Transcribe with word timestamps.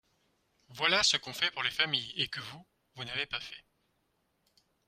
Voilà 0.69 1.03
ce 1.03 1.15
qu’on 1.15 1.31
fait 1.31 1.51
pour 1.51 1.61
les 1.61 1.69
familles 1.69 2.11
et 2.15 2.27
que 2.27 2.39
vous, 2.39 2.65
vous 2.95 3.03
n’avez 3.05 3.27
pas 3.27 3.39
fait. 3.39 3.63